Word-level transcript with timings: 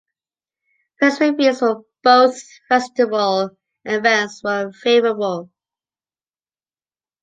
Press 0.97 1.21
reviews 1.21 1.59
for 1.59 1.83
both 2.01 2.33
festival 2.67 3.51
events 3.85 4.41
were 4.43 4.71
favorable. 4.71 5.51